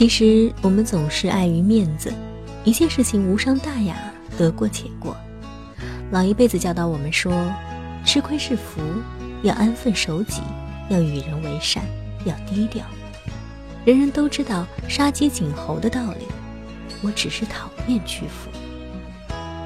[0.00, 2.10] 其实我们总是碍于面子，
[2.64, 3.94] 一切事情无伤大雅，
[4.38, 5.14] 得过且过。
[6.10, 7.30] 老一辈子教导我们说，
[8.02, 8.80] 吃亏是福，
[9.42, 10.40] 要安分守己，
[10.88, 11.84] 要与人为善，
[12.24, 12.82] 要低调。
[13.84, 16.24] 人人都知道杀鸡儆猴的道理，
[17.02, 18.48] 我只是讨厌屈服。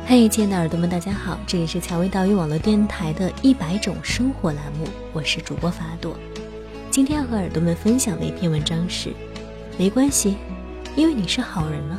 [0.05, 6.19] 嘿，亲爱的耳朵们，大家好，这里是蔷薇岛屿网络电台的一百种生活栏目，我是主播法朵。
[6.91, 9.13] 今天要和耳朵们分享的一篇文章是：
[9.77, 10.37] 没关系，
[10.95, 11.99] 因为你是好人呢。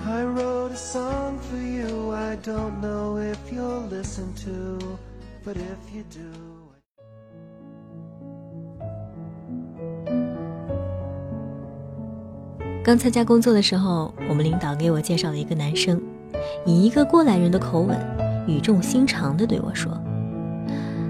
[12.83, 16.01] 刚参加工作的时候，我们领导给我介绍了一个男生，
[16.65, 17.99] 以一个过来人的口吻，
[18.47, 19.91] 语重心长地对我说：“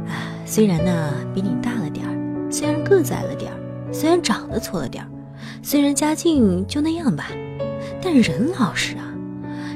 [0.09, 5.09] 啊，虽然呢比你大了点儿，虽然个子矮了点儿，虽然长得矬了点儿，
[5.67, 7.25] 虽然家境就那样吧，
[7.99, 9.11] 但人老实啊。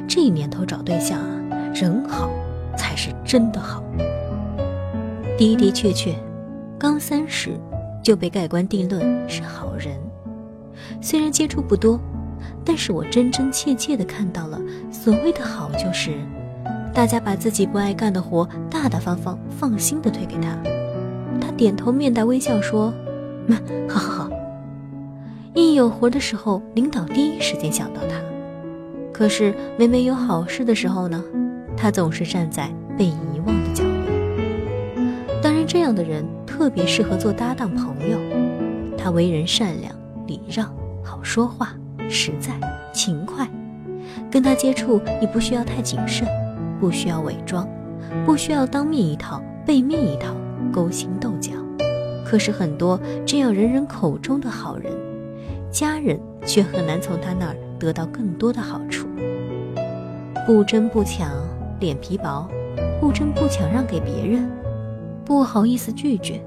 [0.07, 2.29] 这年头找对象啊，人好
[2.77, 3.83] 才是真的好。
[5.35, 6.13] 的的确确，
[6.77, 7.59] 刚三十
[8.03, 9.97] 就被盖棺定论是好人。”
[11.01, 11.99] 虽然接触不多，
[12.63, 16.11] 但是我真真切切的看到了所谓的好，就是
[16.93, 20.55] 大家把自己不爱干的活大大方方、放心的推给他，
[21.41, 22.93] 他点头面带微笑说
[23.49, 24.28] ：“嗯，好好好。”
[25.53, 28.15] 一有活的时候，领导第一时间想到他；
[29.11, 31.23] 可是每每有好事的时候呢，
[31.75, 35.41] 他总是站在被遗忘的角落。
[35.41, 38.17] 当然，这样的人特别适合做搭档朋友，
[38.97, 39.93] 他为人善良。
[40.27, 40.71] 礼让，
[41.03, 41.73] 好说话，
[42.07, 42.53] 实在，
[42.93, 43.49] 勤快，
[44.29, 46.27] 跟他接触你不需要太谨慎，
[46.79, 47.67] 不需要伪装，
[48.27, 50.35] 不需要当面一套背面一套
[50.71, 51.53] 勾心斗角。
[52.23, 54.93] 可是很多这样人人口中的好人，
[55.71, 59.07] 家人却很难从他那儿得到更多的好处。
[60.45, 61.31] 不争不抢，
[61.79, 62.47] 脸皮薄；
[62.99, 64.49] 不争不抢，让给别人，
[65.23, 66.41] 不好意思拒绝，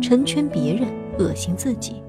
[0.00, 0.88] 成全别人，
[1.18, 2.02] 恶心自己。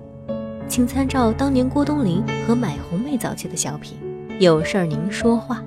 [0.67, 3.97] 请参照当年郭冬临和买红妹早期的小品，
[4.39, 5.63] 有事儿您说话。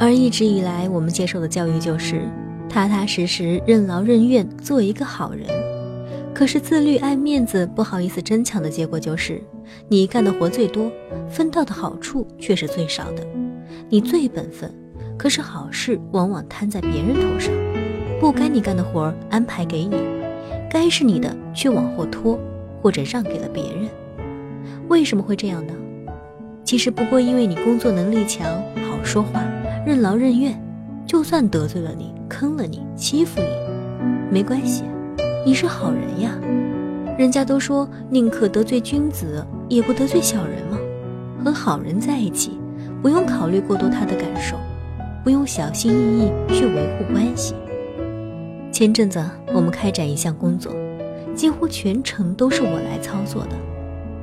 [0.00, 2.28] 而一直以来我们接受的教育就是
[2.68, 5.46] 踏踏实实、任劳任怨，做一个好人。
[6.34, 9.40] 可是自律、爱面子、不好意思争抢的结果就是，
[9.88, 10.90] 你干的活最多，
[11.28, 13.24] 分到的好处却是最少的。
[13.88, 14.74] 你最本分，
[15.16, 17.54] 可是好事往往摊在别人头上，
[18.20, 19.96] 不该你干的活安排给你，
[20.68, 22.38] 该是你的却往后拖。
[22.82, 23.88] 或者让给了别人，
[24.88, 25.72] 为什么会这样呢？
[26.64, 29.42] 其实不过因为你工作能力强，好说话，
[29.86, 30.54] 任劳任怨，
[31.06, 33.46] 就算得罪了你，坑了你，欺负你，
[34.30, 34.82] 没关系，
[35.44, 36.38] 你是好人呀。
[37.18, 40.78] 人家都说宁可得罪君子，也不得罪小人嘛。
[41.44, 42.58] 和好人在一起，
[43.02, 44.56] 不用考虑过多他的感受，
[45.22, 47.54] 不用小心翼翼去维护关系。
[48.72, 49.22] 前阵子
[49.54, 50.72] 我们开展一项工作。
[51.34, 53.56] 几乎全程都是我来操作的，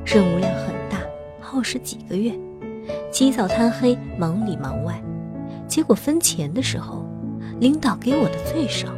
[0.06, 0.96] 任务量很大，
[1.38, 2.32] 耗时几个月，
[3.10, 4.98] 起早贪黑，忙里忙外。
[5.68, 7.06] 结果分钱的时候，
[7.60, 8.88] 领导给我的最少。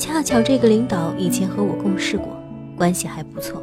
[0.00, 2.28] 恰巧这个领导以前和我共事过，
[2.74, 3.62] 关系还不错。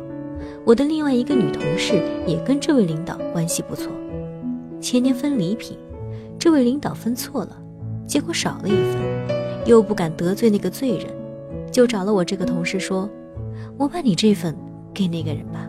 [0.64, 3.92] 我的另外一个女同事也跟这位领导关系不错。
[4.80, 5.76] 前年分礼品，
[6.38, 7.58] 这位领导分错了，
[8.06, 8.98] 结果少了一份，
[9.66, 11.08] 又不敢得罪那个罪人，
[11.72, 13.10] 就找了我这个同事说。
[13.76, 14.56] 我把你这份
[14.94, 15.68] 给那个人吧。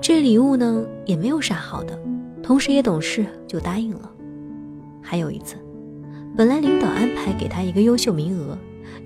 [0.00, 1.98] 这礼物呢也没有啥好的，
[2.40, 4.08] 同时也懂事，就答应了。
[5.02, 5.56] 还有一次，
[6.36, 8.56] 本来领导安排给他一个优秀名额，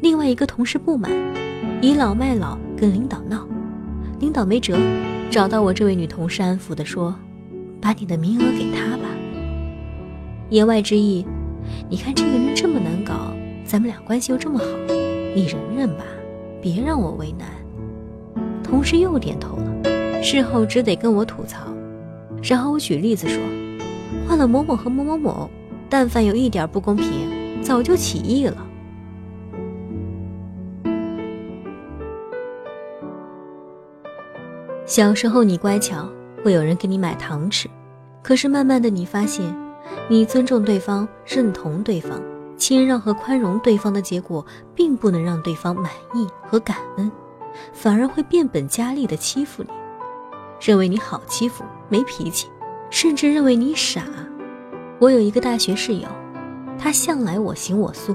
[0.01, 1.11] 另外一个同事不满，
[1.81, 3.47] 倚老卖老跟领导闹，
[4.21, 4.77] 领导没辙，
[5.31, 7.15] 找到我这位女同事安抚的说
[7.81, 9.05] ：“把你的名额给他吧。”
[10.51, 11.25] 言外之意，
[11.89, 13.33] 你看这个人这么难搞，
[13.65, 14.67] 咱们俩关系又这么好，
[15.35, 16.05] 你忍忍吧。
[16.61, 17.49] 别让我为难。
[18.63, 21.59] 同事又点头了，事后只得跟我吐槽。
[22.43, 23.43] 然后我举例子说，
[24.29, 25.51] 换了某某和某某某，
[25.89, 27.07] 但凡有一点不公平，
[27.63, 28.57] 早就起义了。
[34.93, 36.07] 小时候你乖巧，
[36.45, 37.67] 会有人给你买糖吃。
[38.23, 39.43] 可是慢慢的你发现，
[40.07, 42.21] 你尊重对方，认同对方。
[42.59, 44.45] 谦让和宽容对方的结果，
[44.75, 47.11] 并不能让对方满意和感恩，
[47.73, 49.71] 反而会变本加厉的欺负你，
[50.61, 52.51] 认为你好欺负、没脾气，
[52.91, 54.05] 甚至认为你傻。
[54.99, 56.07] 我有一个大学室友，
[56.79, 58.15] 他向来我行我素，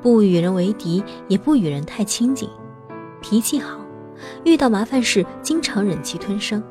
[0.00, 2.48] 不与人为敌，也不与人太亲近，
[3.20, 3.79] 脾气好，
[4.44, 6.62] 遇到麻烦事经常忍气吞声，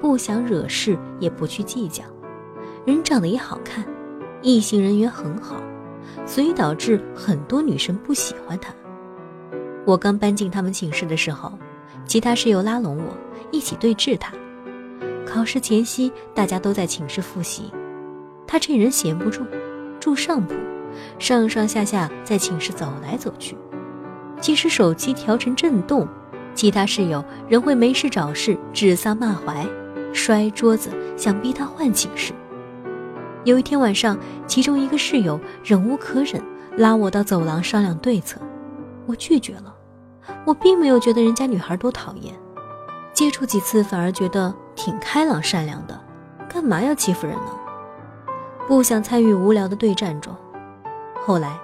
[0.00, 2.04] 不想惹事，也不去计较。
[2.84, 3.84] 人长得也好看，
[4.42, 5.56] 异性人缘很好，
[6.24, 8.72] 所以导致很多女生不喜欢他。
[9.84, 11.52] 我刚搬进他们寝室的时候，
[12.06, 13.12] 其他室友拉拢我
[13.50, 14.32] 一起对峙他。
[15.26, 17.70] 考试前夕，大家都在寝室复习，
[18.46, 19.42] 他这人闲不住，
[20.00, 20.54] 住上铺，
[21.18, 23.56] 上上下下在寝室走来走去。
[24.40, 26.08] 即使手机调成震动，
[26.58, 29.64] 其他室友仍会没事找事指桑骂槐，
[30.12, 32.32] 摔桌子，想逼他换寝室。
[33.44, 34.18] 有一天晚上，
[34.48, 36.42] 其中一个室友忍无可忍，
[36.76, 38.40] 拉我到走廊商量对策，
[39.06, 39.72] 我拒绝了。
[40.44, 42.34] 我并没有觉得人家女孩多讨厌，
[43.12, 44.52] 接触几次反而觉得。
[44.74, 46.00] 挺开朗善良的，
[46.48, 47.52] 干嘛要欺负人呢？
[48.66, 50.34] 不想参与无聊的对战中。
[51.24, 51.56] 后来，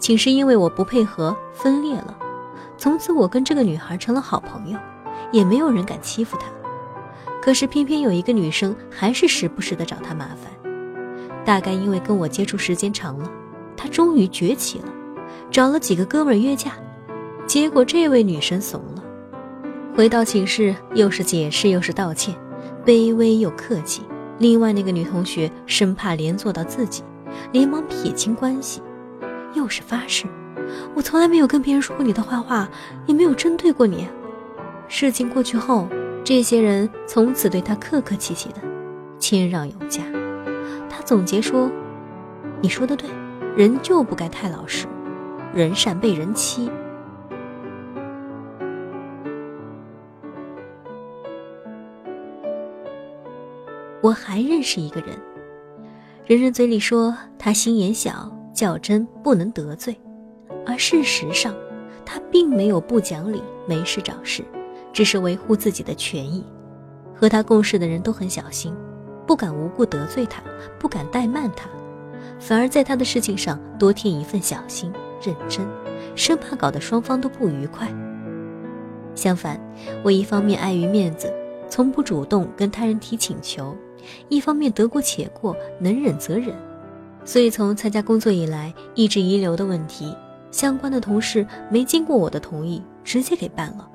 [0.00, 2.16] 寝室因为我不配合分裂了，
[2.80, 4.78] 从此我跟这个女孩成了好朋友，
[5.30, 6.46] 也没有人敢欺负她。
[7.42, 10.50] 可是偏偏有一个女生还是时不时的找她麻烦，
[11.44, 13.30] 大概因为跟我接触时间长了，
[13.76, 14.86] 她终于崛起了，
[15.50, 16.72] 找了几个哥们约架，
[17.46, 19.04] 结果这位女生怂了，
[19.94, 22.34] 回到寝室又是解释又是道歉。
[22.82, 24.00] 卑微又客气。
[24.38, 27.04] 另外那个女同学生怕连坐到自己，
[27.52, 28.80] 连忙撇清关系，
[29.52, 30.24] 又是发誓
[30.94, 32.68] ：“我从来没有跟别人说过你的坏话，
[33.06, 34.08] 也没有针对过你。”
[34.88, 35.88] 事情过去后，
[36.24, 38.56] 这些人从此对他客客气气的，
[39.18, 40.02] 谦让有加。
[40.88, 41.70] 他总结说
[42.60, 43.08] ：“你说的对，
[43.56, 44.86] 人就不该太老实，
[45.54, 46.70] 人善被人欺。”
[54.02, 55.10] 我还认识一个人，
[56.26, 59.94] 人人嘴里说他心眼小、较真，不能得罪，
[60.66, 61.54] 而事实上，
[62.04, 64.44] 他并没有不讲理、没事找事，
[64.92, 66.44] 只是维护自己的权益。
[67.14, 68.74] 和他共事的人都很小心，
[69.26, 70.42] 不敢无故得罪他，
[70.78, 71.68] 不敢怠慢他，
[72.38, 74.90] 反而在他的事情上多添一份小心、
[75.22, 75.66] 认真，
[76.16, 77.88] 生怕搞得双方都不愉快。
[79.14, 79.60] 相反，
[80.02, 81.30] 我一方面碍于面子，
[81.68, 83.76] 从不主动跟他人提请求。
[84.30, 86.54] 一方面得过且过，能忍则忍，
[87.22, 90.16] 所以从参加工作以来，一直遗留的问题，
[90.50, 93.88] 相关的同事没经过我的同意，直接给办了，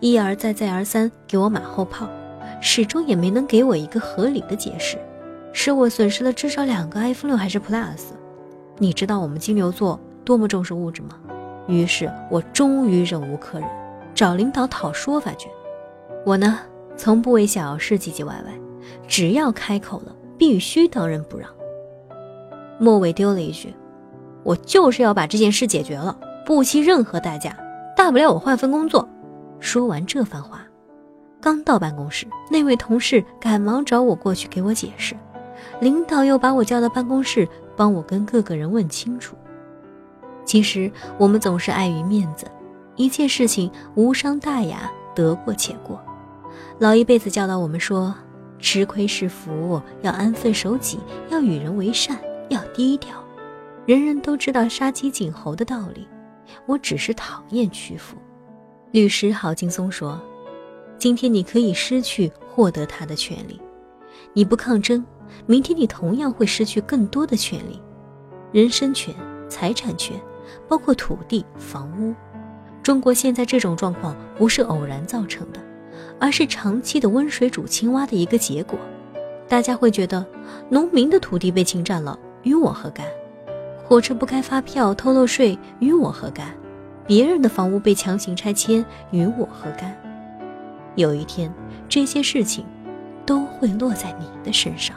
[0.00, 2.08] 一而再再而三给我马后炮，
[2.60, 4.96] 始终也没能给我一个合理的解释，
[5.52, 8.12] 使我损失了至少两个 iPhone 六还是 Plus。
[8.78, 11.18] 你知道我们金牛座多么重视物质吗？
[11.66, 13.68] 于是我终于忍无可忍，
[14.14, 15.48] 找领导讨说法去。
[16.24, 16.60] 我呢，
[16.96, 18.52] 从不为小事唧唧歪歪。
[19.08, 21.48] 只要开口了，必须当仁不让。
[22.78, 23.74] 末尾丢了一句
[24.44, 27.56] ：“我就是要把这件事解决了，不惜任何代价，
[27.96, 29.08] 大不了我换份工作。”
[29.58, 30.60] 说完这番话，
[31.40, 35.16] 刚到办公室，那位同事赶忙找我过去给我解释，
[35.80, 39.34] 领导又把我叫到办公室，帮我跟各个人问清楚。
[40.44, 42.46] 其实我们总是碍于面子，
[42.96, 45.98] 一切事情无伤大雅，得过且过。
[46.78, 48.14] 老一辈子教导我们说。
[48.60, 50.98] 吃亏是福，要安分守己，
[51.28, 52.16] 要与人为善，
[52.48, 53.23] 要低调。
[53.86, 56.08] 人人都知道杀鸡儆猴的道理，
[56.66, 58.16] 我只是讨厌屈服。
[58.92, 60.20] 律师郝劲松说
[60.96, 63.60] ：“今天你可以失去获得他的权利，
[64.32, 65.04] 你不抗争，
[65.46, 67.80] 明天你同样会失去更多的权利，
[68.52, 69.14] 人身权、
[69.48, 70.18] 财产权，
[70.66, 72.14] 包括土地、房屋。
[72.82, 75.60] 中国现在这种状况不是偶然造成的。”
[76.20, 78.78] 而是长期的温水煮青蛙的一个结果，
[79.48, 80.24] 大家会觉得
[80.68, 83.06] 农民的土地被侵占了，与我何干？
[83.94, 86.52] 火车不开发票偷漏税，与我何干？
[87.06, 89.96] 别人的房屋被强行拆迁，与我何干？
[90.96, 91.48] 有一天，
[91.88, 92.66] 这些事情
[93.24, 94.96] 都会落在你的身上。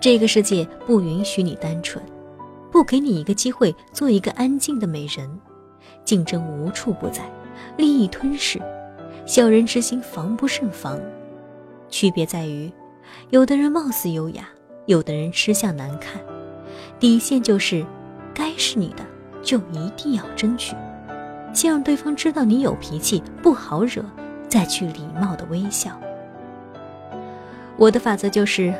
[0.00, 2.00] 这个世界不允许你单纯，
[2.70, 5.28] 不给你一个机会做一个安静的美人，
[6.04, 7.28] 竞争无处不在，
[7.76, 8.62] 利益吞噬。
[9.26, 11.00] 小人之心，防不胜防。
[11.88, 12.72] 区别在于，
[13.30, 14.48] 有的人貌似优雅，
[14.86, 16.22] 有的人吃相难看。
[17.02, 17.84] 底线就是，
[18.32, 19.04] 该是你的
[19.42, 20.76] 就一定要争取，
[21.52, 24.04] 先让对方知道你有脾气，不好惹，
[24.48, 26.00] 再去礼貌的微笑。
[27.76, 28.72] 我的法则就是：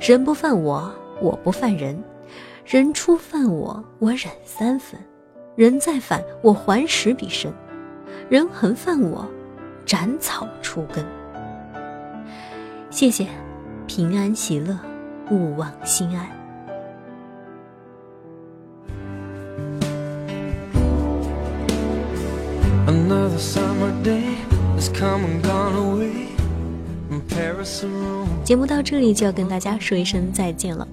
[0.00, 0.90] 人不犯我，
[1.20, 1.94] 我不犯人；
[2.64, 4.98] 人初犯我，我忍三分；
[5.54, 7.52] 人再犯，我还十笔身；
[8.30, 9.28] 人横犯我。
[9.84, 11.04] 斩草除根。
[12.88, 13.26] 谢谢，
[13.86, 14.78] 平安喜乐，
[15.30, 16.39] 勿忘心安。
[23.38, 24.36] Summer day
[24.76, 26.26] has come and gone away.
[28.44, 30.86] 节目到这里就要跟大家说一声再见了。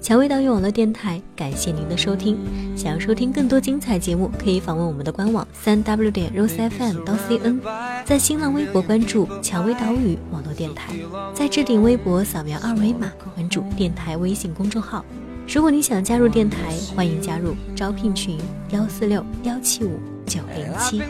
[0.00, 2.38] 蔷薇岛屿网络电台，感谢您的收听。
[2.76, 7.60] 想要收听更多精彩节目，可以访问我们的官网三 w 点 rosefm 到 cn，
[8.04, 10.94] 在新浪微博关注蔷薇岛屿网络电台，
[11.34, 15.04] 在置顶微博扫描二维码关注电台微信公众号。
[15.52, 18.38] 如果你想加入电台，欢迎加入招聘群
[18.70, 21.02] 幺四六幺七五九零七。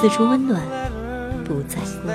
[0.00, 0.60] 此处温暖，
[1.44, 2.14] 不再孤单。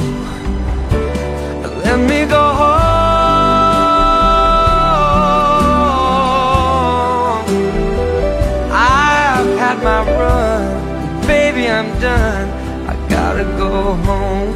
[11.81, 12.47] I'm done
[12.87, 14.53] I gotta go home.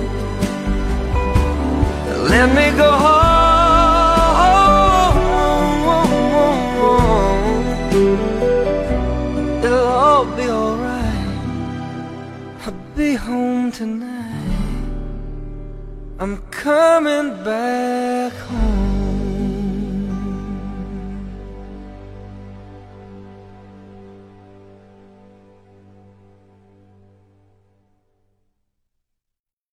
[2.30, 3.15] Let me go home